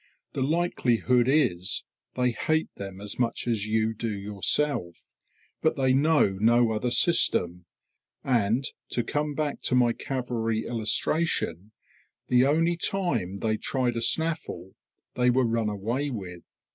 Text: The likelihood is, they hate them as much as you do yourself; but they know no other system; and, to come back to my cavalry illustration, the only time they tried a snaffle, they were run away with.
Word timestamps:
The 0.33 0.41
likelihood 0.41 1.27
is, 1.27 1.83
they 2.15 2.31
hate 2.31 2.73
them 2.73 2.99
as 2.99 3.19
much 3.19 3.47
as 3.47 3.67
you 3.67 3.93
do 3.93 4.11
yourself; 4.11 5.03
but 5.61 5.75
they 5.75 5.93
know 5.93 6.37
no 6.41 6.71
other 6.71 6.89
system; 6.89 7.65
and, 8.23 8.63
to 8.89 9.03
come 9.03 9.35
back 9.35 9.61
to 9.61 9.75
my 9.75 9.93
cavalry 9.93 10.65
illustration, 10.65 11.71
the 12.29 12.47
only 12.47 12.77
time 12.77 13.37
they 13.41 13.57
tried 13.57 13.95
a 13.95 14.01
snaffle, 14.01 14.73
they 15.13 15.29
were 15.29 15.45
run 15.45 15.69
away 15.69 16.09
with. 16.09 16.41